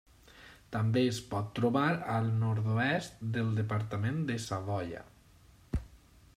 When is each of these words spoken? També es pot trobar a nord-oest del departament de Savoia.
També 0.75 1.03
es 1.09 1.19
pot 1.33 1.51
trobar 1.59 1.91
a 2.15 2.15
nord-oest 2.29 3.21
del 3.37 3.55
departament 3.61 4.21
de 4.31 4.39
Savoia. 4.49 5.07